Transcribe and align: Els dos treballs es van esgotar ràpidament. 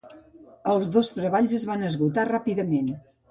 Els 0.71 0.87
dos 0.95 1.11
treballs 1.17 1.53
es 1.59 1.67
van 1.71 1.85
esgotar 1.91 2.27
ràpidament. 2.31 2.91